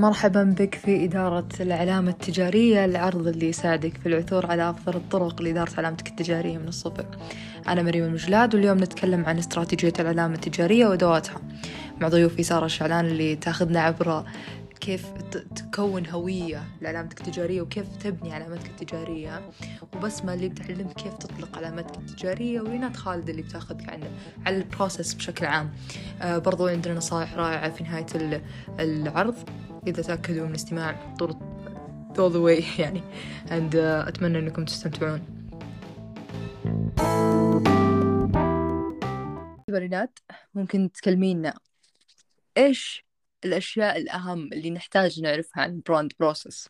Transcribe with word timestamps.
مرحبا 0.00 0.42
بك 0.42 0.74
في 0.74 1.04
إدارة 1.04 1.48
العلامة 1.60 2.10
التجارية 2.10 2.84
العرض 2.84 3.26
اللي 3.26 3.48
يساعدك 3.48 3.96
في 3.96 4.06
العثور 4.08 4.46
على 4.46 4.70
أفضل 4.70 4.96
الطرق 4.96 5.42
لإدارة 5.42 5.70
علامتك 5.78 6.08
التجارية 6.08 6.58
من 6.58 6.68
الصفر. 6.68 7.06
أنا 7.68 7.82
مريم 7.82 8.04
المجلاد 8.04 8.54
واليوم 8.54 8.78
نتكلم 8.78 9.24
عن 9.24 9.38
استراتيجية 9.38 9.92
العلامة 9.98 10.34
التجارية 10.34 10.86
وأدواتها. 10.86 11.40
مع 12.00 12.08
ضيوفي 12.08 12.42
سارة 12.42 12.66
الشعلان 12.66 13.06
اللي 13.06 13.36
تأخذنا 13.36 13.80
عبر 13.80 14.24
كيف 14.80 15.06
تكون 15.56 16.06
هوية 16.06 16.64
لعلامتك 16.82 17.20
التجارية 17.20 17.62
وكيف 17.62 17.86
تبني 17.96 18.34
علامتك 18.34 18.66
التجارية. 18.66 19.40
وبسمة 19.92 20.34
اللي 20.34 20.48
بتعلمك 20.48 20.92
كيف 20.92 21.14
تطلق 21.14 21.58
علامتك 21.58 21.98
التجارية 21.98 22.60
ورينات 22.60 22.96
خالد 22.96 23.28
اللي 23.28 23.42
بتاخذك 23.42 23.88
عن 23.88 24.00
على 24.46 24.56
البروسس 24.56 25.14
بشكل 25.14 25.46
عام. 25.46 25.70
آه 26.22 26.38
برضو 26.38 26.66
عندنا 26.66 26.94
نصائح 26.94 27.34
رائعة 27.34 27.70
في 27.70 27.84
نهاية 27.84 28.06
العرض. 28.78 29.36
إذا 29.86 30.02
تأكدوا 30.02 30.46
من 30.46 30.54
استماع 30.54 31.14
طول 31.18 31.32
all 32.14 32.32
the 32.32 32.40
way 32.40 32.64
يعني. 32.82 33.02
And 33.46 33.74
uh, 33.74 34.08
أتمنى 34.08 34.38
أنكم 34.38 34.64
تستمتعون. 34.64 35.40
ريناد 39.70 40.18
ممكن 40.54 40.92
تكلمينا. 40.92 41.54
إيش 42.56 43.06
الأشياء 43.44 43.96
الأهم 43.96 44.52
اللي 44.52 44.70
نحتاج 44.70 45.20
نعرفها 45.20 45.62
عن 45.62 45.82
brand 45.88 46.12
process 46.20 46.68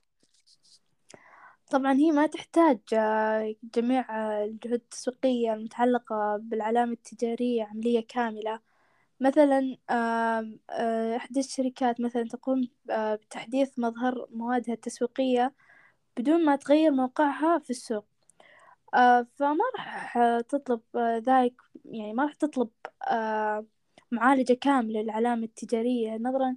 طبعا 1.70 1.92
هي 1.92 2.10
ما 2.10 2.26
تحتاج 2.26 2.78
آه، 2.92 3.54
جميع 3.74 4.06
الجهود 4.44 4.80
التسويقية 4.80 5.52
المتعلقة 5.54 6.38
بالعلامة 6.42 6.92
التجارية 6.92 7.64
عملية 7.64 8.06
كاملة. 8.08 8.60
مثلا 9.20 9.76
آه، 9.90 11.16
إحدى 11.16 11.40
الشركات 11.40 12.00
مثلا 12.00 12.24
تقوم 12.28 12.68
بتحديث 12.90 13.78
مظهر 13.78 14.26
موادها 14.30 14.74
التسويقية 14.74 15.54
بدون 16.18 16.44
ما 16.44 16.56
تغير 16.56 16.90
موقعها 16.90 17.58
في 17.58 17.70
السوق. 17.70 18.06
فما 19.38 19.64
راح 19.78 20.18
تطلب 20.48 20.80
ذلك 21.28 21.54
يعني 21.84 22.12
ما 22.12 22.22
راح 22.24 22.34
تطلب 22.34 22.70
معالجة 24.12 24.52
كاملة 24.60 25.00
للعلامة 25.02 25.44
التجارية 25.44 26.16
نظرا 26.16 26.56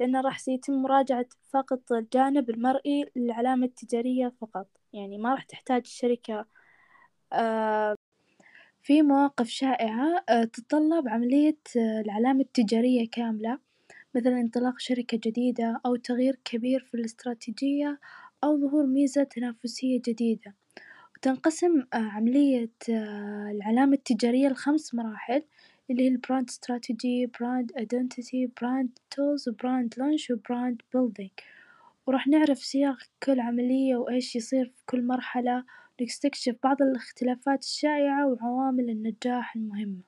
لأنه 0.00 0.20
راح 0.20 0.38
سيتم 0.38 0.72
مراجعة 0.82 1.26
فقط 1.50 1.92
الجانب 1.92 2.50
المرئي 2.50 3.10
للعلامة 3.16 3.66
التجارية 3.66 4.32
فقط. 4.40 4.68
يعني 4.92 5.18
ما 5.18 5.30
راح 5.34 5.44
تحتاج 5.44 5.82
الشركة 5.84 6.46
آه، 7.32 7.96
في 8.84 9.02
مواقف 9.02 9.48
شائعة 9.48 10.24
آه، 10.28 10.44
تتطلب 10.44 11.08
عملية 11.08 11.58
آه، 11.76 12.00
العلامة 12.00 12.40
التجارية 12.40 13.08
كاملة 13.12 13.58
مثل 14.14 14.28
انطلاق 14.28 14.78
شركة 14.78 15.20
جديدة 15.24 15.80
أو 15.86 15.96
تغيير 15.96 16.38
كبير 16.44 16.80
في 16.80 16.94
الاستراتيجية 16.94 18.00
أو 18.44 18.60
ظهور 18.60 18.86
ميزة 18.86 19.22
تنافسية 19.22 20.00
جديدة. 20.08 20.54
وتنقسم 21.16 21.84
عملية 21.94 22.70
العلامة 23.50 23.92
التجارية 23.94 24.48
لخمس 24.48 24.94
مراحل 24.94 25.42
اللي 25.90 26.02
هي 26.02 26.08
ال 26.08 26.15
brand 26.15 26.48
strategy 26.48 27.26
brand 27.40 27.72
identity 27.78 28.50
brand 28.60 28.98
tools 29.10 29.48
و 29.48 29.56
brand 29.56 29.94
launch 29.98 30.30
و 30.30 30.39
brand 30.39 30.82
building 30.94 31.30
وراح 32.06 32.28
نعرف 32.28 32.58
سياق 32.58 32.96
كل 33.22 33.40
عملية 33.40 33.96
وإيش 33.96 34.36
يصير 34.36 34.72
في 34.76 34.82
كل 34.86 35.06
مرحلة 35.06 35.64
ونستكشف 36.00 36.56
بعض 36.62 36.82
الاختلافات 36.82 37.62
الشائعة 37.62 38.26
وعوامل 38.26 38.90
النجاح 38.90 39.56
المهمة. 39.56 40.02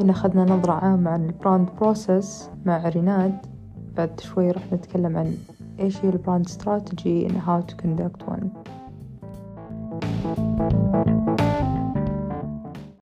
إن 0.00 0.10
أخذنا 0.10 0.44
نظرة 0.44 0.72
عامة 0.72 1.10
عن 1.10 1.24
ال 1.24 1.31
brand 1.31 1.68
process 1.70 2.50
مع 2.66 2.88
ريناد 2.88 3.46
بعد 3.96 4.20
شوي 4.20 4.50
راح 4.50 4.72
نتكلم 4.72 5.16
عن 5.16 5.36
إيش 5.80 6.04
هي 6.04 6.08
ال 6.08 6.14
brand 6.14 6.46
strategy 6.46 7.28
and 7.28 7.32
how 7.32 7.60
to 7.60 7.74
conduct 7.76 8.22
one. 8.28 8.74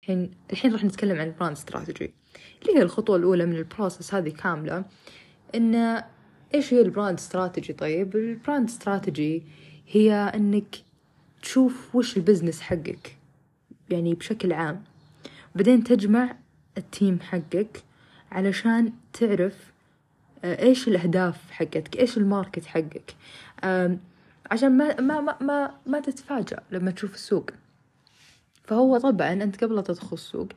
الحين 0.03 0.31
الحين 0.53 0.73
راح 0.73 0.85
نتكلم 0.85 1.21
عن 1.21 1.27
ال 1.27 1.32
brand 1.32 1.57
strategy 1.57 2.15
اللي 2.63 2.79
هي 2.79 2.83
الخطوة 2.83 3.17
الأولى 3.17 3.47
من 3.47 3.57
ال 3.57 3.64
process 3.64 4.15
هذه 4.15 4.29
كاملة 4.29 4.85
إن 5.55 6.03
إيش 6.55 6.75
هي 6.75 6.81
ال 6.81 6.87
brand 6.87 7.19
strategy 7.19 7.73
طيب 7.73 8.17
ال 8.17 8.26
brand 8.26 8.69
strategy 8.69 9.43
هي 9.89 10.13
إنك 10.13 10.77
تشوف 11.43 11.95
وش 11.95 12.17
ال 12.17 12.22
business 12.22 12.61
حقك 12.61 13.17
يعني 13.91 14.15
بشكل 14.15 14.53
عام. 14.53 14.85
بعدين 15.55 15.85
تجمع 15.85 16.37
ال 16.79 16.87
team 16.87 17.21
حقك 17.21 17.83
علشان 18.33 18.93
تعرف 19.13 19.73
آه، 20.45 20.63
إيش 20.63 20.89
الأهداف 20.89 21.51
حقتك 21.51 21.97
إيش 21.97 22.17
ال 22.17 22.24
market 22.24 22.67
حقك. 22.67 23.15
عشان 24.51 24.77
ما 24.77 25.01
ما 25.01 25.21
ما 25.21 25.37
ما, 25.41 25.75
ما 25.87 26.01
تتفاجأ 26.01 26.63
لما 26.71 26.91
تشوف 26.91 27.15
السوق. 27.15 27.51
فهو 28.73 28.99
طبعا 28.99 29.33
أنت 29.33 29.65
قبل 29.65 29.83
تدخل 29.83 30.13
السوق 30.13 30.49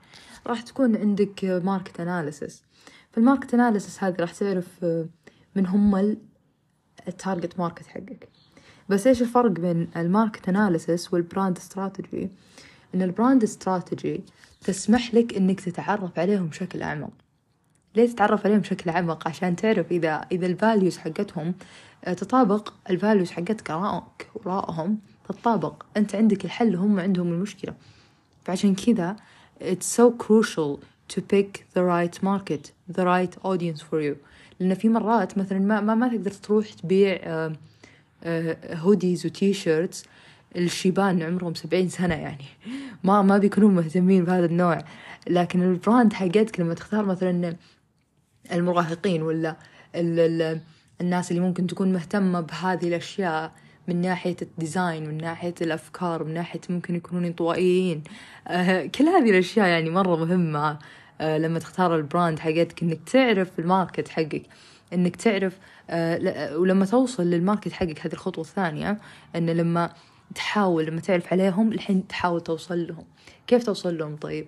راح 0.48 0.62
تكون 0.62 0.96
عندك 0.96 1.46
market 1.46 2.00
analysis 2.00 2.64
في 3.12 3.18
ال 3.18 3.23
market 3.23 3.54
analysis 3.54 4.04
هذه 4.04 4.16
راح 4.20 4.34
تعرف 4.34 4.86
من 5.56 5.66
هم 5.68 6.18
ال 7.08 7.15
target 7.15 7.60
market 7.60 7.88
حقك. 7.88 8.30
بس 8.90 9.08
إيش 9.08 9.22
الفرق 9.22 9.52
بين 9.52 9.90
ال 9.98 10.05
market 10.05 10.50
analysis 10.50 11.14
وال 11.14 11.26
brand 11.26 11.58
strategy 11.58 12.30
إن 12.96 13.02
ال 13.02 13.09
brand 13.09 13.44
strategy 13.44 14.22
تسمح 14.62 15.16
لك 15.16 15.38
إنك 15.38 15.62
تتعرف 15.62 16.20
عليهم 16.20 16.48
بشكل 16.48 16.82
أعمق. 16.82 17.12
ليه 17.96 18.08
تتعرف 18.08 18.46
عليهم 18.46 18.60
بشكل 18.60 18.90
أعمق؟ 18.90 19.28
عشان 19.28 19.56
تعرف 19.56 19.92
إذا 19.92 20.26
إذا 20.32 20.46
ال 20.46 20.53
values 20.53 20.98
حقتهم 20.98 21.54
تطابق 22.06 22.74
ال 22.90 22.96
values 22.96 23.32
حقتك 23.32 23.72
رأيك 23.72 24.30
ورأيهم 24.36 25.00
تطابق 25.30 25.84
أنت 25.98 26.16
عندك 26.16 26.46
الحل 26.46 26.76
وهم 26.76 27.00
عندهم 27.00 27.34
المشكلة. 27.34 27.74
فعشان 28.46 28.76
كذا 28.76 29.16
it's 29.62 29.86
so 29.86 30.12
crucial 30.12 30.80
to 31.14 31.22
pick 31.22 31.66
the 31.74 31.84
right 31.84 32.24
market 32.24 32.72
the 32.98 33.04
right 33.04 33.36
audience 33.44 33.82
for 33.82 34.00
you. 34.02 34.16
لأن 34.60 34.74
في 34.74 34.90
مرات 34.90 35.38
مثلا 35.38 35.60
ما 35.60 35.82
ما, 35.82 35.96
ما 35.96 36.08
تقدر 36.08 36.32
تروح 36.32 36.70
تبيع 36.74 37.20
hoodies 38.74 39.26
و 39.26 39.54
T-shirts 39.54 40.06
لشيبان 40.56 41.24
عمرهم 41.24 41.54
سبعين 41.54 41.90
سنة 41.90 42.16
يعني. 42.16 42.46
ما 43.04 43.22
ما 43.22 43.38
بيكونون 43.38 43.76
مهتمين 43.76 44.26
بهذا 44.26 44.46
النوع. 44.46 44.84
لكن 45.28 45.64
ال 45.64 45.72
brand 45.72 46.14
حقتك 46.14 46.60
لما 46.60 46.74
تختار 46.74 47.06
مثلا 47.06 47.56
المراهقين 48.52 49.22
ولا 49.22 49.56
ال 49.96 50.20
ال 50.20 50.62
الناس 51.02 51.32
اللي 51.32 51.42
ممكن 51.42 51.68
تكون 51.68 51.94
مهتمة 51.94 52.42
بهذه 52.42 52.88
الأشياء 52.88 53.52
من 53.88 54.02
ناحية 54.02 54.36
ال 54.42 54.51
design 54.51 55.08
من 55.08 55.18
ناحية 55.18 55.54
الأفكار 55.62 56.24
من 56.24 56.34
ناحية 56.34 56.62
ممكن 56.70 56.96
يكونون 56.96 57.26
انطوائيين 57.26 58.04
آه 58.48 58.86
كل 58.86 59.04
هذه 59.04 59.30
الأشياء 59.30 59.68
يعني 59.68 59.90
مرة 59.90 60.16
مهمة. 60.26 60.80
آه 61.22 61.38
لما 61.38 61.60
تختار 61.60 61.96
ال 61.96 62.03
brand 62.03 62.40
حقتك 62.40 62.84
إنك 62.84 63.00
تعرف 63.10 63.60
ال 63.60 63.67
market 63.67 64.08
حقك. 64.08 64.44
إنك 64.94 65.16
تعرف 65.16 65.58
آه 65.90 66.58
ولما 66.58 66.86
توصل 66.86 67.24
لل 67.24 67.36
market 67.36 67.72
حقك 67.72 68.06
هذه 68.06 68.14
الخطوة 68.14 68.44
الثانية 68.44 68.98
إن 69.36 69.50
لما 69.50 69.94
تحاول 70.36 70.86
لما 70.86 71.02
تعرف 71.02 71.34
عليهم 71.34 71.72
الحين 71.72 72.08
تحاول 72.08 72.42
توصل 72.42 72.88
لهم. 72.88 73.06
كيف 73.48 73.64
توصل 73.64 73.98
لهم؟ 73.98 74.16
طيب 74.16 74.48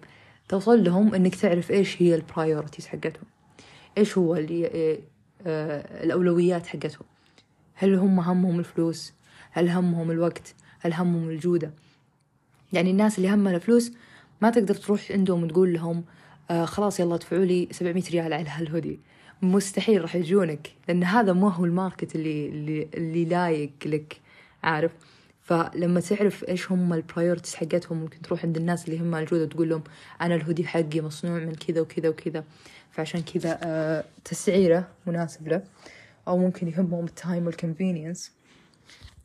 توصل 0.50 0.84
لهم 0.84 1.16
إنك 1.16 1.36
تعرف 1.36 1.72
إيش 1.72 2.02
هي 2.02 2.16
ال 2.16 2.22
priorities 2.22 2.88
حقتهم. 2.88 3.26
إيش 3.97 4.18
هو 4.18 4.36
اللي 4.36 4.66
آه, 4.68 4.97
آه، 5.47 6.03
الأولويات 6.03 6.68
حقتهم. 6.68 7.06
هل 7.76 7.96
هم 7.96 8.20
همهم 8.20 8.59
الفلوس؟ 8.59 9.14
هل 9.57 9.69
همهم 9.69 10.12
الوقت؟ 10.12 10.56
هل 10.79 10.94
همهم 10.94 11.29
الجودة؟ 11.29 11.72
يعني 12.73 12.91
الناس 12.91 13.17
اللي 13.17 13.34
همها 13.34 13.55
الفلوس 13.55 13.91
ما 14.41 14.49
تقدر 14.49 14.76
تروح 14.76 15.11
عندهم 15.11 15.43
وتقول 15.43 15.73
لهم 15.73 16.03
آه 16.52 16.66
خلاص 16.66 16.99
يلا 16.99 17.16
ادفعوا 17.16 17.46
لي 17.46 17.67
700 17.72 18.03
ريال 18.11 18.34
على 18.34 18.49
هالهودي 18.49 18.99
مستحيل 19.41 20.02
راح 20.02 20.16
يجونك 20.16 20.72
لأن 20.87 21.03
هذا 21.03 21.34
مو 21.34 21.47
هو 21.47 21.66
ال 21.66 21.73
market 21.73 22.16
اللي 22.16 22.49
اللي, 22.49 22.87
اللي 22.93 23.26
لايق 23.26 23.72
لك 23.85 24.22
عارف؟ 24.64 24.91
فلما 25.41 25.99
تعرف 25.99 26.43
إيش 26.43 26.72
هم 26.72 26.93
ال 26.94 26.99
priorities 26.99 27.55
حقتهم 27.55 27.97
ممكن 27.97 28.22
تروح 28.22 28.46
عند 28.46 28.58
الناس 28.58 28.87
اللي 28.87 28.99
هم 28.99 29.16
الجودة 29.16 29.43
وتقول 29.43 29.70
لهم 29.70 29.84
أنا 30.22 30.35
الهودي 30.35 30.67
حقي 30.67 31.02
مصنوع 31.02 31.40
من 31.40 31.55
كذا 31.55 31.82
وكذا 31.82 32.09
وكذا. 32.09 32.43
فعشان 32.91 33.22
كذا 33.22 33.59
آه 33.64 34.03
تسعيرة 34.26 34.87
مناسب 35.08 35.47
له 35.47 35.64
أو 36.28 36.37
ممكن 36.37 36.67
يهمهم 36.67 37.05
ال 37.05 37.14
time 37.14 37.46
وال 37.46 37.59
convenience 37.59 38.36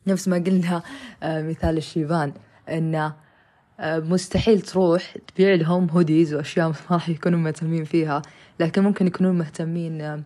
نفس 0.07 0.27
ما 0.27 0.37
قلنا 0.37 0.83
آه، 1.23 1.41
مثال 1.41 1.77
الشيبان 1.77 2.33
إنه 2.69 3.15
آه، 3.79 3.99
مستحيل 3.99 4.61
تروح 4.61 5.15
تبيع 5.27 5.55
لهم 5.55 5.89
hoodies 5.89 6.33
وأشياء 6.33 6.67
ما 6.67 6.75
راح 6.91 7.09
يكونوا 7.09 7.39
مهتمين 7.39 7.83
فيها 7.83 8.21
لكن 8.59 8.83
ممكن 8.83 9.07
يكونون 9.07 9.37
مهتمين 9.37 10.01
آه، 10.01 10.23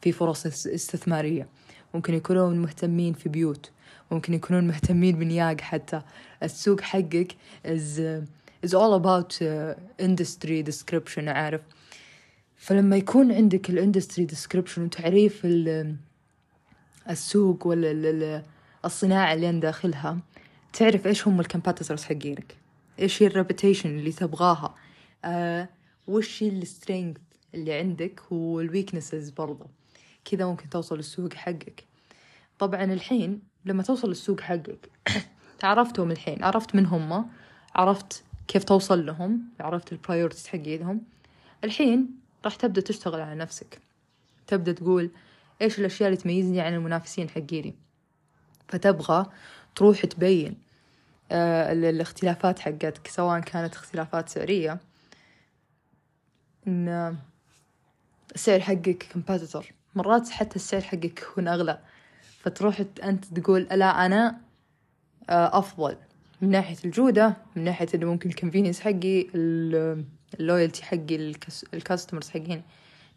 في 0.00 0.12
فرص 0.12 0.46
استثمارية. 0.46 1.48
ممكن 1.94 2.14
يكونون 2.14 2.58
مهتمين 2.58 3.12
في 3.12 3.28
بيوت. 3.28 3.70
ممكن 4.10 4.34
يكونون 4.34 4.66
مهتمين 4.66 5.18
بنياق 5.18 5.60
حتى. 5.60 6.02
السوق 6.42 6.80
حقك 6.80 7.32
is, 7.64 8.00
is 8.66 8.70
all 8.74 8.94
about 9.00 9.42
industry 10.02 10.62
description 10.62 11.28
عارف؟ 11.28 11.60
فلما 12.56 12.96
يكون 12.96 13.32
عندك 13.32 13.70
ال 13.70 13.76
industry 13.76 14.24
description 14.24 14.82
وتعريف 14.84 15.46
السوق 17.10 17.66
ولا 17.66 18.42
الصناعة 18.86 19.34
اللي 19.34 19.50
أنا 19.50 19.60
داخلها. 19.60 20.18
تعرف 20.72 21.06
إيش 21.06 21.28
هم 21.28 21.40
ال 21.40 21.45
competitors 21.45 22.04
حقينك؟ 22.04 22.56
إيش 22.98 23.22
هي 23.22 23.26
ال 23.26 23.32
reputation 23.32 23.98
اللي 23.98 24.12
تبغاها؟ 24.12 24.74
آه 25.24 25.68
وش 26.08 26.42
هي 26.42 26.48
ال 26.48 26.56
strength 26.56 27.16
اللي 27.54 27.72
عندك 27.72 28.20
وال 28.32 28.48
weaknesses 28.48 29.30
برضو؟ 29.30 29.66
كذا 30.24 30.46
ممكن 30.46 30.70
توصل 30.70 30.96
للسوق 30.96 31.34
حقك. 31.34 31.84
طبعا 32.58 32.84
الحين 32.84 33.40
لما 33.64 33.82
توصل 33.82 34.08
للسوق 34.08 34.40
حقك 34.40 34.90
تعرفتهم 35.60 36.10
الحين. 36.10 36.44
عرفت 36.44 36.74
من 36.74 36.86
هم 36.86 37.30
عرفت 37.74 38.24
كيف 38.48 38.64
توصل 38.64 39.06
لهم 39.06 39.42
عرفت 39.60 39.92
البرايورتيز 39.92 40.46
حقينهم. 40.46 41.02
الحين 41.64 42.10
راح 42.44 42.56
تبدأ 42.56 42.80
تشتغل 42.80 43.20
على 43.20 43.34
نفسك. 43.34 43.78
تبدأ 44.46 44.72
تقول 44.72 45.10
إيش 45.62 45.78
الأشياء 45.78 46.08
اللي 46.08 46.20
تميزني 46.20 46.60
عن 46.60 46.74
المنافسين 46.74 47.30
حقيني؟ 47.30 47.85
فتبغى 48.68 49.26
تروح 49.76 50.04
تبين 50.06 50.56
آه 51.32 51.72
الاختلافات 51.72 52.58
حقتك 52.58 53.06
سواء 53.08 53.40
كانت 53.40 53.74
اختلافات 53.74 54.28
سعرية 54.28 54.78
إن 56.66 57.16
السعر 58.34 58.60
حقك 58.60 59.06
competitor 59.12 59.66
مرات 59.94 60.28
حتى 60.28 60.56
السعر 60.56 60.80
حقك 60.80 61.04
يكون 61.22 61.48
أغلى. 61.48 61.78
فتروح 62.40 62.82
أنت 63.04 63.24
تقول 63.24 63.62
لا 63.62 64.06
أنا 64.06 64.40
آه 65.30 65.58
أفضل. 65.58 65.96
من 66.40 66.50
ناحية 66.50 66.76
الجودة 66.84 67.36
من 67.56 67.64
ناحية 67.64 67.86
إنه 67.94 68.06
ممكن 68.06 68.30
ال 68.30 68.34
convenience 68.34 68.80
حقي 68.80 69.26
ال 69.34 69.53
loyalty 69.53 70.84
حقي 70.84 71.34
ال 71.74 71.80
customers 71.80 72.30
حقين. 72.30 72.62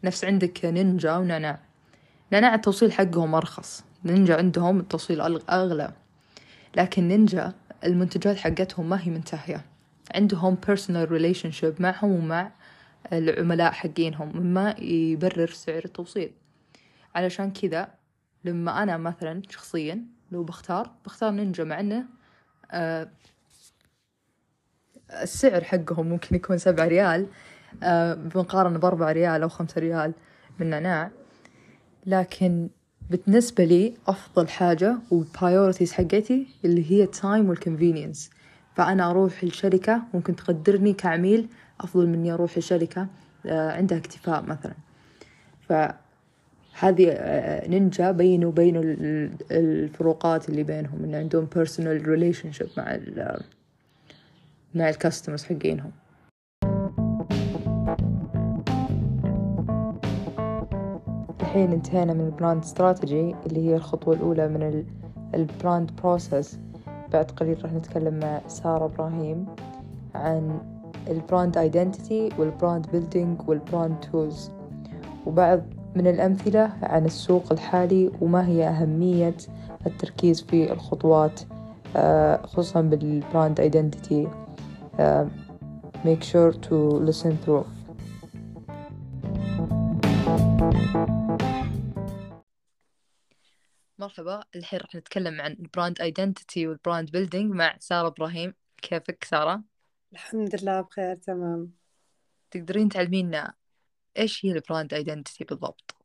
نفس 0.04 0.24
عندك 0.24 0.64
نينجا 0.64 1.16
ونعناع 1.16 1.60
نعناع 2.32 2.54
التوصيل 2.54 2.92
حقهم 2.92 3.34
أرخص. 3.34 3.84
نينجا 4.04 4.36
عندهم 4.36 4.80
التوصيل 4.80 5.20
أغلى. 5.50 5.92
لكن 6.76 7.08
نينجا 7.08 7.52
المنتجات 7.84 8.36
حقتهم 8.36 8.88
ما 8.88 9.02
هي 9.02 9.10
منتهية. 9.10 9.64
عندهم 10.14 10.56
personal 10.66 11.08
relationship 11.08 11.80
معهم 11.80 12.10
ومع 12.10 12.50
العملاء 13.12 13.72
حقينهم 13.72 14.36
مما 14.36 14.70
يبرر 14.78 15.46
سعر 15.46 15.82
التوصيل. 15.84 16.32
علشان 17.14 17.52
كذا 17.52 17.88
لما 18.44 18.82
أنا 18.82 18.96
مثلا 18.96 19.42
شخصيا 19.48 20.04
لو 20.32 20.44
بختار 20.44 20.90
بختار 21.04 21.30
نينجا 21.30 21.64
مع 21.64 21.80
إنه 21.80 22.04
آه 22.70 23.08
السعر 25.22 25.64
حقهم 25.64 26.06
ممكن 26.06 26.36
يكون 26.36 26.58
سبعة 26.58 26.86
ريال 26.86 27.26
آه 27.82 28.14
بمقارنة 28.14 28.78
بأربعة 28.78 29.12
ريال 29.12 29.42
أو 29.42 29.48
خمسة 29.48 29.80
ريال 29.80 30.12
من 30.58 30.70
نعناع. 30.70 31.10
لكن 32.06 32.68
بالنسبة 33.10 33.64
لي 33.64 33.94
أفضل 34.06 34.48
حاجة 34.48 34.96
وال 35.10 35.24
priorities 35.24 35.92
حقتي 35.92 36.46
اللي 36.64 36.90
هي 36.90 37.02
ال 37.02 37.11
time 37.11 37.48
وال 37.48 37.61
convenience 37.61 38.30
فأنا 38.76 39.10
أروح 39.10 39.42
الشركة 39.42 40.02
ممكن 40.14 40.36
تقدرني 40.36 40.92
كعميل 40.92 41.48
أفضل 41.80 42.06
من 42.06 42.14
إني 42.14 42.32
أروح 42.32 42.56
الشركة 42.56 43.06
آه 43.46 43.70
عندها 43.72 43.98
اكتفاء 43.98 44.42
مثلا. 44.42 44.74
فهذه 45.68 47.10
آه 47.10 47.68
نينجا 47.68 48.10
بينوا 48.10 48.52
بينوا 48.52 48.82
الفروقات 49.50 50.48
اللي 50.48 50.62
بينهم 50.62 51.04
إن 51.04 51.14
عندهم 51.14 51.48
personal 51.54 52.04
relationship 52.06 52.78
مع 52.78 52.98
مع 54.74 54.88
الكاستمرز 54.88 55.44
حقينهم. 55.44 55.92
الحين 61.50 61.72
انتهينا 61.72 62.12
من 62.12 62.20
البراند 62.26 62.62
استراتيجي 62.62 63.34
اللي 63.46 63.68
هي 63.68 63.76
الخطوة 63.76 64.14
الأولى 64.14 64.48
من 64.48 64.84
ال 65.34 65.43
brand 65.43 65.90
process 66.02 66.58
بعد 67.12 67.30
قليل 67.30 67.64
راح 67.64 67.72
نتكلم 67.72 68.18
مع 68.18 68.40
سارة 68.48 68.84
إبراهيم 68.84 69.46
عن 70.14 70.58
ال 71.08 71.16
brand 71.16 71.58
identity 71.58 72.28
وال 72.38 72.52
brand 72.52 72.86
building 72.92 73.48
وال 73.48 73.62
brand 73.62 73.96
tools 74.12 74.50
وبعض 75.26 75.60
من 75.96 76.06
الأمثلة 76.06 76.72
عن 76.82 77.04
السوق 77.04 77.52
الحالي 77.52 78.10
وما 78.20 78.46
هي 78.46 78.68
أهمية 78.68 79.36
التركيز 79.86 80.42
في 80.42 80.72
الخطوات 80.72 81.40
آه، 81.96 82.46
خصوصا 82.46 82.80
بال 82.80 83.03
brand 83.03 83.60
identity 83.60 84.28
uh, 84.98 85.24
make 86.04 86.22
sure 86.22 86.52
to 86.52 86.74
listen 87.08 87.38
through. 87.44 87.79
مرحبا. 94.00 94.44
الحين 94.56 94.78
راح 94.78 94.94
نتكلم 94.94 95.40
عن 95.40 95.52
ال 95.52 95.60
brand 95.60 96.00
identity 96.00 96.66
وال 96.66 96.79
brand 96.79 97.10
building 97.10 97.54
مع 97.54 97.76
سارة 97.80 98.08
إبراهيم. 98.08 98.54
كيفك 98.82 99.24
سارة؟ 99.24 99.62
الحمد 100.12 100.62
لله 100.62 100.80
بخير 100.80 101.16
تمام. 101.16 101.72
تقدرين 102.50 102.88
تعلمينا 102.88 103.54
إيش 104.18 104.44
هي 104.44 104.52
ال 104.52 104.59
brand 104.59 104.94
identity 104.94 105.44
بالضبط؟ 105.44 105.96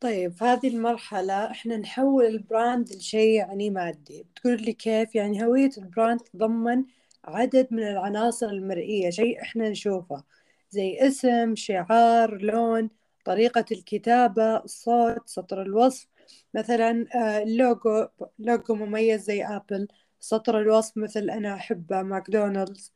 طيب 0.00 0.32
في 0.32 0.44
هذه 0.44 0.68
المرحلة 0.68 1.50
إحنا 1.50 1.76
نحول 1.76 2.24
ال 2.24 2.35
brand 2.35 2.92
لشيء 2.92 3.38
يعني 3.38 3.70
مادي. 3.70 4.22
بتقول 4.22 4.62
لي 4.62 4.72
كيف؟ 4.72 5.14
يعني 5.14 5.44
هوية 5.44 5.70
البراند 5.78 6.20
تتضمن 6.20 6.84
عدد 7.24 7.68
من 7.70 7.82
العناصر 7.82 8.46
المرئية 8.46 9.10
شيء 9.10 9.42
إحنا 9.42 9.68
نشوفه. 9.68 10.24
زي 10.70 10.98
اسم 11.00 11.54
شعار 11.54 12.42
لون 12.42 12.90
طريقة 13.24 13.64
الكتابة 13.72 14.56
الصوت 14.56 15.28
سطر 15.28 15.62
الوصف 15.62 16.11
مثلا 16.54 17.06
آه، 17.14 17.42
ال 17.42 17.55
logo 17.55 18.06
logo 18.38 18.74
مميز 18.74 19.22
زي 19.22 19.44
أبل. 19.44 19.88
سطر 20.20 20.58
الوصف 20.60 20.96
مثل 20.96 21.30
أنا 21.30 21.54
أحب 21.54 21.92
ماكدونالدز. 21.92 22.92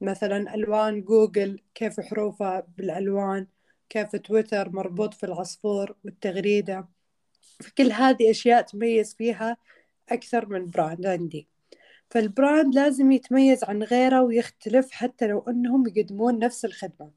مثلا 0.00 0.54
ألوان 0.54 1.02
جوجل 1.02 1.60
كيف 1.74 2.00
حروفها 2.00 2.66
بالألوان 2.78 3.46
كيف 3.88 4.16
تويتر 4.16 4.70
مربوط 4.70 5.14
في 5.14 5.26
العصفور 5.26 5.96
والتغريدة. 6.04 6.88
فكل 7.60 7.92
هذه 7.92 8.30
أشياء 8.30 8.62
تميز 8.62 9.14
فيها 9.14 9.56
أكثر 10.08 10.46
من 10.46 10.66
brand 10.66 11.06
عندي. 11.06 11.48
فال 12.10 12.28
brand 12.28 12.74
لازم 12.74 13.12
يتميز 13.12 13.64
عن 13.64 13.82
غيره 13.82 14.22
ويختلف 14.22 14.92
حتى 14.92 15.26
لو 15.26 15.44
أنهم 15.48 15.86
يقدمون 15.86 16.38
نفس 16.38 16.64
الخدمة. 16.64 17.10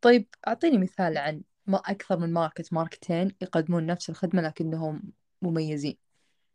طيب 0.00 0.26
أعطيني 0.48 0.78
مثال 0.78 1.18
عن 1.18 1.42
ما 1.66 1.78
أكثر 1.78 2.18
من 2.18 2.32
ماركت 2.32 2.72
ماركتين 2.72 3.32
يقدمون 3.40 3.86
نفس 3.86 4.10
الخدمة 4.10 4.42
لكنهم 4.42 5.02
مميزين. 5.42 5.96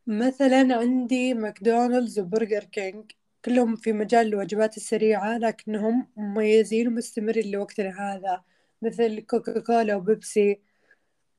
مثلا 0.07 0.75
عندي 0.75 1.33
ماكدونالدز 1.33 2.19
وبرجر 2.19 2.63
كينج. 2.63 3.11
كلهم 3.45 3.75
في 3.75 3.93
مجال 3.93 4.27
الوجبات 4.27 4.77
السريعة 4.77 5.37
لكنهم 5.37 6.07
مميزين 6.17 6.87
ومستمرين 6.87 7.51
لوقتنا 7.51 7.89
هذا. 7.89 8.43
مثل 8.81 9.19
كوكا 9.19 9.59
كولا 9.59 9.95
وبيبسي 9.95 10.59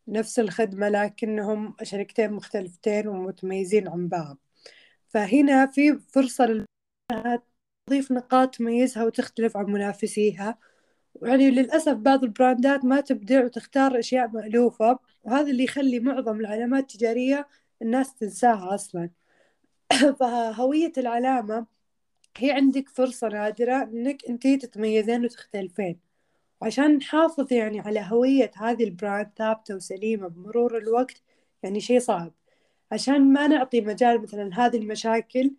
نفس 0.09 0.39
الخدمة 0.39 0.89
لكنهم 0.89 1.77
شركتين 1.83 2.33
مختلفتين 2.33 3.09
ومتميزين 3.09 3.89
عن 3.89 4.09
بعض. 4.09 4.39
فهنا 5.09 5.67
في 5.67 5.99
فرصة 5.99 6.67
لها 7.13 7.43
تضيف 7.87 8.13
نقاط 8.13 8.55
تميزها 8.55 9.05
وتختلف 9.05 9.57
عن 9.57 9.67
منافسيها. 9.67 10.59
يعني 11.23 11.51
للأسف 11.51 11.93
بعض 11.93 12.25
البراندات 12.25 12.85
ما 12.85 13.01
تبدع 13.01 13.45
وتختار 13.45 13.99
أشياء 13.99 14.29
مألوفة 14.29 14.99
وهذا 15.25 15.51
اللي 15.51 15.65
يخلي 15.65 16.01
معظم 16.01 16.41
العلامات 16.41 16.83
التجارية 16.83 17.49
الناس 17.83 18.15
تنساها 18.15 18.75
أصلا. 18.75 19.11
فهوية 20.21 20.93
العلامة 20.99 21.67
هي 22.39 22.51
عندك 22.53 22.89
فرصة 22.89 23.29
نادرة 23.29 23.83
إنك 23.83 24.25
أنتي 24.29 24.57
تتميزين 24.57 25.25
وتختلفين. 25.25 26.01
وعشان 26.63 26.97
نحافظ 26.97 27.53
يعني 27.53 27.81
على 27.81 28.01
هوية 28.11 28.51
هذه 28.57 28.85
البراند 28.85 29.31
ثابتة 29.39 29.77
وسليمة 29.77 30.29
بمرور 30.29 30.79
الوقت 30.79 31.23
يعني 31.63 31.81
شيء 31.81 32.01
صعب. 32.01 32.33
عشان 32.93 33.33
ما 33.33 33.47
نعطي 33.49 33.81
مجال 33.81 34.23
مثلا 34.23 34.51
هذه 34.67 34.77
المشاكل 34.77 35.53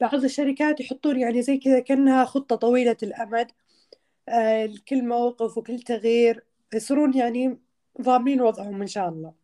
بعض 0.00 0.24
الشركات 0.24 0.80
يحطون 0.80 1.20
يعني 1.20 1.42
زي 1.42 1.58
كذا 1.58 1.80
كأنها 1.80 2.24
خطة 2.24 2.56
طويلة 2.56 2.96
الأمد 3.02 3.50
آه 4.28 4.70
كل 4.88 5.04
موقف 5.04 5.58
وكل 5.58 5.78
تغيير 5.80 6.44
يصيرون 6.74 7.14
يعني 7.16 7.58
ضامنين 8.02 8.40
وضعهم 8.40 8.80
إن 8.80 8.86
شاء 8.86 9.08
الله. 9.08 9.34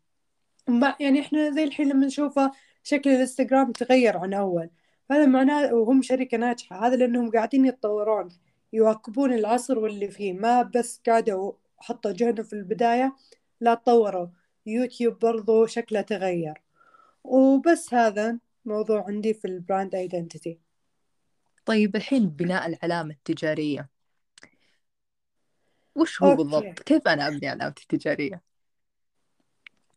يعني 1.00 1.21
إحنا 1.21 1.50
زي 1.50 1.64
الحين 1.64 1.88
لما 1.88 2.06
نشوفه 2.06 2.52
شكل 2.83 3.11
الإنستغرام 3.11 3.73
تغير 3.73 4.18
عن 4.18 4.35
أول. 4.35 4.71
هذا 5.11 5.26
معناه 5.26 5.75
وهم 5.75 6.02
شركة 6.02 6.38
ناجحة. 6.38 6.87
هذا 6.87 6.97
لأنهم 6.97 7.30
قاعدين 7.30 7.66
يتطورون 7.66 8.28
يواكبون 8.73 9.33
العصر 9.33 9.78
واللي 9.78 10.09
فيه. 10.09 10.33
ما 10.33 10.62
بس 10.62 11.00
قعدوا 11.06 11.52
حطوا 11.78 12.12
جهدهم 12.12 12.47
في 12.47 12.52
البداية 12.52 13.16
لا 13.61 13.75
تطوروا. 13.75 14.26
يوتيوب 14.66 15.18
برضو 15.18 15.66
شكله 15.66 16.00
تغير. 16.00 16.62
وبس 17.25 17.95
هذا 17.95 18.38
موضوع 18.64 19.04
عندي 19.06 19.35
في 19.35 19.45
ال 19.45 19.53
brand 19.53 19.95
identity 19.95 20.59
طيب 21.66 21.97
الحين 21.97 22.28
بناء 22.28 22.66
العلامة 22.66 23.11
التجارية. 23.14 23.96
وش 25.97 26.23
هو 26.23 26.31
okay. 26.30 26.42
بالضبط 26.43 26.83
كيف 26.83 27.09
أنا 27.09 27.29
أبني 27.29 27.49
علامتي 27.49 27.83
التجارية؟ 27.83 28.43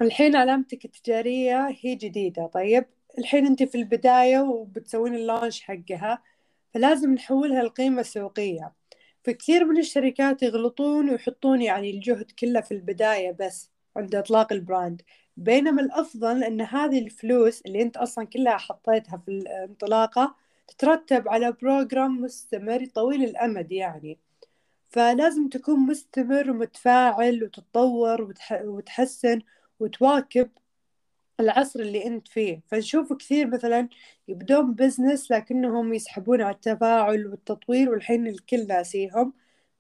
الحين 0.02 0.36
علامتك 0.36 0.86
التجارية 0.86 1.78
هي 1.82 1.96
جديدة 1.96 2.48
طيب؟ 2.48 2.86
الحين 3.18 3.46
أنت 3.46 3.64
في 3.64 3.76
البداية 3.76 4.40
وبتسوين 4.40 5.16
ال 5.16 5.22
launch 5.22 5.62
حقها 5.62 6.24
فلازم 6.74 7.14
نحولها 7.14 7.64
لقيمة 7.64 8.02
سوقية. 8.02 8.74
فكثير 9.24 9.66
من 9.66 9.78
الشركات 9.78 10.44
يغلطون 10.44 11.10
ويحطون 11.10 11.62
يعني 11.62 11.90
الجهد 11.90 12.32
كله 12.32 12.62
في 12.62 12.72
البداية 12.72 13.32
بس 13.40 13.70
عند 13.98 14.16
إطلاق 14.16 14.54
ال 14.54 14.61
brand. 14.61 15.02
بينما 15.38 15.82
الأفضل 15.82 16.44
أن 16.44 16.62
هذه 16.62 17.00
الفلوس 17.00 17.62
اللي 17.62 17.82
أنت 17.82 17.98
أصلا 17.98 18.26
كلها 18.26 18.58
حطيتها 18.58 19.18
في 19.18 19.32
الانطلاقة 19.32 20.36
تترتب 20.68 21.28
على 21.28 21.52
program 21.52 22.22
مستمر 22.22 22.86
طويل 22.86 23.24
الأمد 23.24 23.72
يعني. 23.72 24.18
فلازم 24.90 25.50
تكون 25.50 25.80
مستمر 25.80 26.52
ومتفاعل 26.52 27.44
وتتطور 27.44 28.22
وتح... 28.22 28.62
وتحسن 28.62 29.42
وتواكب 29.80 30.50
العصر 31.40 31.80
اللي 31.80 32.06
أنت 32.06 32.28
فيه. 32.28 32.62
فنشوف 32.68 33.14
كثير 33.14 33.48
مثلا 33.48 33.90
يبدون 34.28 34.74
business 34.74 35.32
لكنهم 35.32 35.94
يسحبون 35.94 36.42
على 36.42 36.56
التفاعل 36.56 37.28
والتطوير 37.28 37.90
والحين 37.90 38.28
الكل 38.28 38.68
ناسيهم. 38.68 39.34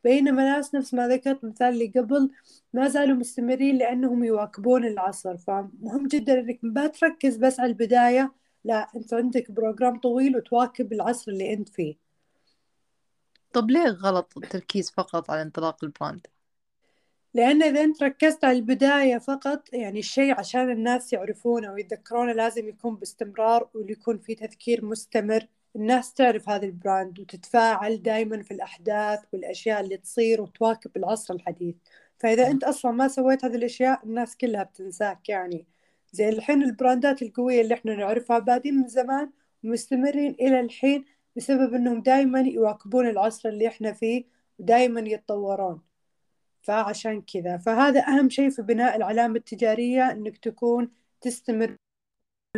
بينما 0.03 0.43
ناس 0.55 0.75
نفس 0.75 0.93
ما 0.93 1.07
ذكرت 1.07 1.43
مثال 1.45 1.67
اللي 1.73 1.87
قبل 1.95 2.31
ما 2.73 2.87
زالوا 2.87 3.15
مستمرين 3.17 3.77
لأنهم 3.77 4.23
يواكبون 4.23 4.85
العصر. 4.85 5.37
فمهم 5.37 6.07
جدا 6.07 6.39
أنك 6.39 6.59
ما 6.63 6.87
تركز 6.87 7.37
بس 7.37 7.59
على 7.59 7.69
البداية 7.71 8.33
لا 8.63 8.87
أنت 8.95 9.13
عندك 9.13 9.51
program 9.51 9.99
طويل 9.99 10.37
وتواكب 10.37 10.93
العصر 10.93 11.31
اللي 11.31 11.53
أنت 11.53 11.69
فيه. 11.69 12.08
طب 13.53 13.71
ليه 13.71 13.87
غلط 13.87 14.33
التركيز 14.37 14.91
فقط 14.91 15.31
على 15.31 15.41
انطلاق 15.41 15.83
ال 15.83 15.90
brand؟ 15.90 16.27
لأن 17.33 17.63
إذا 17.63 17.83
أنت 17.83 18.03
ركزت 18.03 18.43
على 18.43 18.57
البداية 18.57 19.17
فقط 19.17 19.73
يعني 19.73 19.99
الشيء 19.99 20.39
عشان 20.39 20.71
الناس 20.71 21.13
يعرفونه 21.13 21.73
ويتذكرونه 21.73 22.31
لازم 22.33 22.67
يكون 22.69 22.95
باستمرار 22.95 23.69
ويكون 23.73 24.17
في 24.17 24.35
تذكير 24.35 24.85
مستمر. 24.85 25.47
الناس 25.75 26.13
تعرف 26.13 26.49
هذا 26.49 26.65
ال 26.65 26.74
brand 26.74 27.19
وتتفاعل 27.19 28.01
دائما 28.01 28.43
في 28.43 28.51
الأحداث 28.51 29.19
والأشياء 29.33 29.81
اللي 29.81 29.97
تصير 29.97 30.41
وتواكب 30.41 30.97
العصر 30.97 31.33
الحديث. 31.33 31.75
فإذا 32.19 32.47
أنت 32.47 32.63
أصلا 32.63 32.91
ما 32.91 33.07
سويت 33.07 33.45
هذه 33.45 33.55
الأشياء 33.55 34.05
الناس 34.05 34.37
كلها 34.37 34.63
بتنساك 34.63 35.29
يعني. 35.29 35.67
زي 36.11 36.29
الحين 36.29 36.63
ال 36.63 36.72
brandات 36.72 37.21
القوية 37.21 37.61
اللي 37.61 37.73
إحنا 37.73 37.95
نعرفها 37.95 38.39
بادين 38.39 38.75
من 38.75 38.87
زمان 38.87 39.31
ومستمرين 39.63 40.31
إلى 40.39 40.59
الحين 40.59 41.05
بسبب 41.37 41.73
أنهم 41.73 42.01
دائما 42.01 42.39
يواكبون 42.39 43.07
العصر 43.09 43.49
اللي 43.49 43.67
إحنا 43.67 43.93
فيه 43.93 44.25
ودائما 44.59 44.99
يتطورون. 45.01 45.81
فعشان 46.61 47.21
كذا 47.21 47.57
فهذا 47.57 48.07
أهم 48.07 48.29
شيء 48.29 48.49
في 48.49 48.61
بناء 48.61 48.95
العلامة 48.95 49.35
التجارية 49.35 50.11
إنك 50.11 50.37
تكون 50.37 50.91
تستمر 51.21 51.75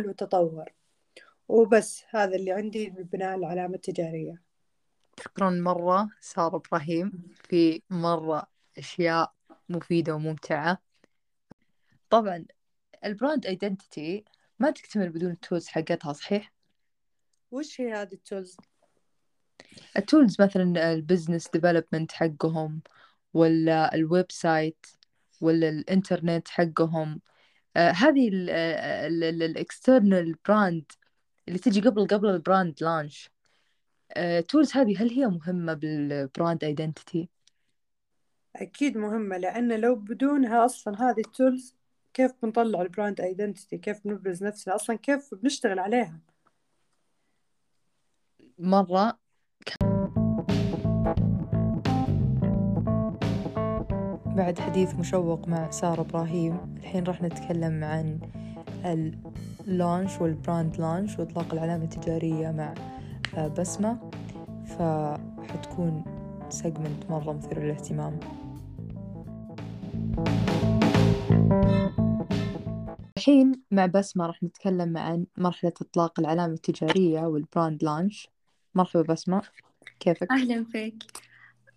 وتطور. 0.00 0.72
وبس 1.48 2.04
هذا 2.10 2.36
اللي 2.36 2.52
عندي 2.52 2.90
ببناء 2.90 3.36
العلامة 3.36 3.74
التجارية. 3.74 4.42
شكرا 5.20 5.50
مرة 5.50 6.08
سارة 6.20 6.56
إبراهيم 6.56 7.12
في 7.48 7.82
مرة 7.90 8.46
أشياء 8.78 9.32
مفيدة 9.68 10.14
وممتعة. 10.14 10.78
طبعا 12.10 12.44
ال 13.04 13.11
brand 13.11 13.46
identity 13.46 14.24
ما 14.58 14.70
تكتمل 14.70 15.10
بدون 15.10 15.30
ال 15.30 15.36
tools 15.36 15.68
حقتها 15.68 16.12
صحيح؟ 16.12 16.52
وش 17.52 17.80
هي 17.80 17.92
هذه 17.92 18.12
ال 18.12 18.18
tools؟ 18.18 18.56
ال 19.96 20.04
tools 20.04 20.42
مثلا 20.42 20.92
ال 20.92 20.98
business 20.98 21.48
development 21.48 22.12
حقهم 22.12 22.80
ولا 23.34 23.94
ال 23.94 24.26
website 24.30 24.86
ولا 25.40 25.68
الإنترنت 25.68 26.48
حقهم. 26.48 27.20
آه 27.76 27.90
هذه 27.90 28.30
ال 28.32 28.54
external 28.54 30.34
brand 30.48 30.92
اللي 31.48 31.58
تجي 31.58 31.80
قبل 31.80 32.06
قبل 32.06 32.28
ال 32.28 32.36
brand 32.36 32.74
launch 32.80 33.30
tools 34.48 34.72
هذه 34.72 35.02
هل 35.02 35.10
هي 35.10 35.26
مهمة 35.26 35.74
بال 35.74 36.00
brand 36.00 36.64
identity؟ 36.64 37.28
أكيد 38.56 38.96
مهمة 38.96 39.36
لأن 39.36 39.80
لو 39.80 39.94
بدونها 39.94 40.64
أصلا 40.64 41.10
هذه 41.10 41.20
ال 41.20 41.29
tools 41.29 41.76
كيف 42.14 42.32
بنطلع 42.42 42.82
ال 42.82 42.88
brand 42.88 43.20
identity 43.20 43.78
كيف 43.78 44.00
بنبرز 44.04 44.44
نفسنا؟ 44.44 44.74
أصلا 44.74 44.96
كيف 44.96 45.34
بنشتغل 45.34 45.78
عليها؟ 45.78 46.20
مرة 48.58 49.18
بعد 54.26 54.58
حديث 54.58 54.94
مشوق 54.94 55.48
مع 55.48 55.70
سارة 55.70 56.00
إبراهيم 56.00 56.74
الحين 56.76 57.04
راح 57.04 57.22
نتكلم 57.22 57.84
عن 57.84 58.20
ال 59.68 59.75
launch 59.75 60.20
وال 60.20 60.36
brand 60.36 60.76
launch 60.76 61.18
وإطلاق 61.18 61.52
العلامة 61.52 61.84
التجارية 61.84 62.50
مع 62.50 62.74
بسمة. 63.46 64.10
فحتكون 64.66 66.04
segment 66.48 67.10
مرة 67.10 67.32
مثير 67.32 67.62
للاهتمام. 67.62 68.20
الحين 73.16 73.62
مع 73.70 73.86
بسمة 73.86 74.26
راح 74.26 74.42
نتكلم 74.42 74.96
عن 74.96 75.26
مرحلة 75.38 75.72
إطلاق 75.80 76.20
العلامة 76.20 76.52
التجارية 76.52 77.20
وال 77.20 77.38
brand 77.38 77.84
launch. 77.84 78.31
مرحبا 78.74 79.02
بسمة 79.02 79.42
كيفك؟ 80.00 80.30
أهلا 80.30 80.64
فيك. 80.64 80.94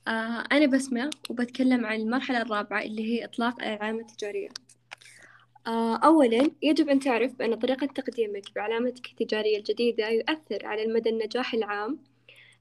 آه 0.07 0.43
أنا 0.51 0.65
بسمة 0.65 1.09
وبتكلم 1.29 1.85
عن 1.85 1.99
المرحلة 2.01 2.41
الرابعة 2.41 2.81
اللي 2.81 3.03
هي 3.03 3.25
إطلاق 3.25 3.63
العلامة 3.63 3.99
التجارية. 3.99 4.49
آه 5.67 5.95
أولا 5.97 6.51
يجب 6.61 6.89
أن 6.89 6.99
تعرف 6.99 7.33
بأن 7.35 7.55
طريقة 7.55 7.87
تقديمك 7.87 8.55
بعلامتك 8.55 9.07
التجارية 9.07 9.57
الجديدة 9.57 10.09
يؤثر 10.09 10.65
على 10.65 10.83
المدى 10.83 11.09
النجاح 11.09 11.53
العام 11.53 11.99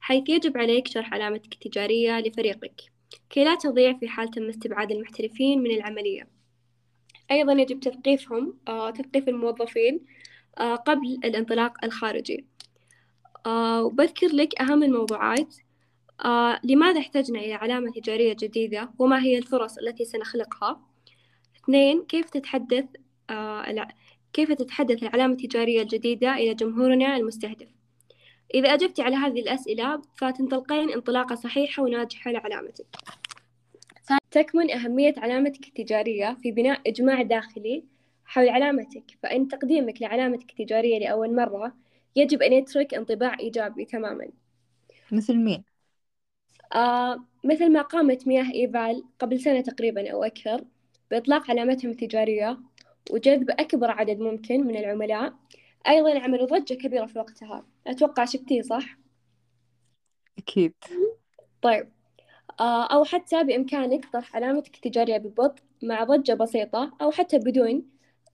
حيث 0.00 0.28
يجب 0.28 0.58
عليك 0.58 0.88
شرح 0.88 1.12
علامتك 1.14 1.52
التجارية 1.52 2.20
لفريقك. 2.20 2.80
كي 3.30 3.44
لا 3.44 3.54
تضيع 3.54 3.98
في 3.98 4.08
حال 4.08 4.30
تم 4.30 4.48
استبعاد 4.48 4.92
المحترفين 4.92 5.62
من 5.62 5.70
العملية. 5.70 6.28
أيضا 7.30 7.52
يجب 7.52 7.80
تثقيفهم 7.80 8.58
آه 8.68 8.90
تثقيف 8.90 9.28
الموظفين 9.28 10.00
آه 10.58 10.74
قبل 10.74 11.20
الانطلاق 11.24 11.84
الخارجي. 11.84 12.46
وبذكر 13.46 14.26
لك 14.26 14.60
أهم 14.60 14.82
الموضوعات. 14.82 15.54
آه 16.24 16.60
لماذا 16.64 17.00
احتجنا 17.00 17.38
إلى 17.38 17.54
علامة 17.54 17.92
تجارية 17.92 18.36
جديدة 18.40 18.90
وما 18.98 19.22
هي 19.22 19.38
الفرص 19.38 19.78
التي 19.78 20.04
سنخلقها؟ 20.04 20.80
اثنين 21.56 22.02
كيف 22.02 22.30
تتحدث 22.30 22.84
آه 23.30 23.88
كيف 24.32 24.52
تتحدث 24.52 25.02
العلامة 25.02 25.32
التجارية 25.32 25.82
الجديدة 25.82 26.34
إلى 26.34 26.54
جمهورنا 26.54 27.16
المستهدف؟ 27.16 27.68
إذا 28.54 28.74
أجبت 28.74 29.00
على 29.00 29.16
هذه 29.16 29.40
الأسئلة 29.40 30.02
فتنطلقين 30.16 30.90
انطلاقة 30.90 31.34
صحيحة 31.34 31.82
وناجحة 31.82 32.30
لعلامتك. 32.30 32.86
تكمن 34.34 34.70
أهمية 34.70 35.14
علامتك 35.18 35.68
التجارية 35.68 36.36
في 36.42 36.52
بناء 36.52 36.80
إجماع 36.86 37.22
داخلي 37.22 37.84
حول 38.24 38.48
علامتك 38.48 39.04
فإن 39.22 39.48
تقديمك 39.48 40.02
لعلامتك 40.02 40.50
التجارية 40.50 40.98
لأول 40.98 41.34
مرة 41.34 41.74
يجب 42.16 42.42
أن 42.42 42.52
يترك 42.52 42.94
انطباع 42.94 43.38
إيجابي 43.40 43.84
تماما. 43.84 44.28
مثل 45.12 45.36
مين؟ 45.36 45.64
آه 46.74 47.24
مثل 47.44 47.72
ما 47.72 47.82
قامت 47.82 48.26
مياه 48.26 48.52
إيفال 48.54 49.04
قبل 49.18 49.40
سنة 49.40 49.60
تقريبا 49.60 50.12
أو 50.12 50.24
أكثر 50.24 50.64
بإطلاق 51.10 51.50
علامتهم 51.50 51.90
التجارية 51.90 52.58
وجذب 53.10 53.50
أكبر 53.50 53.90
عدد 53.90 54.18
ممكن 54.20 54.66
من 54.66 54.76
العملاء. 54.76 55.34
أيضا 55.88 56.18
عملوا 56.20 56.46
ضجة 56.46 56.74
كبيرة 56.74 57.06
في 57.06 57.18
وقتها. 57.18 57.66
أتوقع 57.86 58.24
شفتيه 58.24 58.62
صح؟ 58.62 58.96
أكيد. 60.38 60.74
طيب. 61.62 61.88
آه 62.60 62.86
أو 62.94 63.04
حتى 63.04 63.44
بإمكانك 63.44 64.06
طرح 64.14 64.36
علامتك 64.36 64.76
التجارية 64.76 65.18
ببطء 65.18 65.62
مع 65.84 66.04
ضجة 66.04 66.34
بسيطة 66.34 66.92
أو 67.02 67.12
حتى 67.12 67.38
بدون 67.38 67.84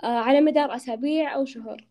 آه 0.04 0.06
على 0.06 0.42
مدار 0.42 0.76
أسابيع 0.76 1.36
أو 1.36 1.46
شهور 1.46 1.86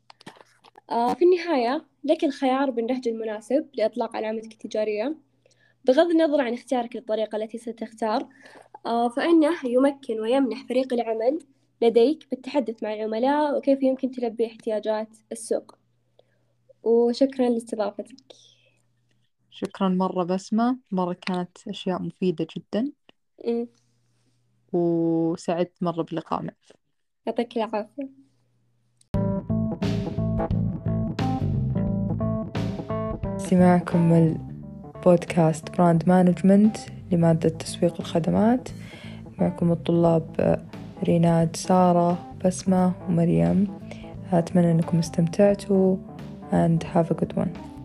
في 0.90 1.26
النهاية 1.26 1.86
لك 2.04 2.24
الخيار 2.24 2.70
بالنهج 2.70 3.08
المناسب 3.08 3.70
لإطلاق 3.74 4.16
علامتك 4.16 4.52
التجارية. 4.52 5.16
بغض 5.86 6.10
النظر 6.10 6.42
عن 6.42 6.54
اختيارك 6.54 6.96
للطريقة 6.96 7.36
التي 7.36 7.58
ستختار 7.58 8.28
آه 8.86 9.10
فإنه 9.10 9.58
يمكن 9.66 10.20
ويمنح 10.20 10.66
فريق 10.70 10.94
العمل 10.94 11.40
لديك 11.82 12.28
بالتحدث 12.32 12.84
مع 12.84 12.94
العملاء 12.94 13.58
وكيف 13.58 13.84
يمكن 13.84 14.12
تلبي 14.12 14.48
احتياجات 14.48 15.08
السوق. 15.32 15.76
وشكرا 16.84 17.50
لاستضافتك. 17.50 18.16
شكرا 19.52 19.90
مرة 19.90 20.24
بسمة. 20.24 20.78
مرة 20.92 21.14
كانت 21.14 21.68
أشياء 21.68 22.02
مفيدة 22.02 22.48
جدا. 22.58 22.92
م. 23.46 23.66
وسعدت 24.74 25.84
مرة 25.84 26.04
باللقاء 26.04 26.42
معك. 26.44 26.58
يعطيك 27.28 27.58
العافية. 27.58 28.19
استماعكم 33.50 34.36
البودكاست 34.96 35.78
brand 35.78 36.04
management 36.08 36.78
لمادة 37.12 37.50
تسويق 37.50 37.96
الخدمات. 38.00 38.70
معكم 39.40 39.72
الطلاب 39.72 40.60
ريناد 41.04 41.56
سارة 41.56 42.18
بسمة 42.46 42.92
ومريم. 43.08 43.68
أتمنى 44.32 44.72
أنكم 44.72 45.00
استمتعتوا 45.00 45.96
and 46.52 46.84
have 46.84 47.12
a 47.12 47.14
good 47.14 47.34
one. 47.38 47.79